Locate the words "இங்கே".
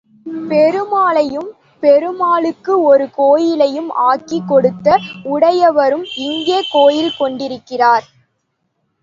6.17-6.59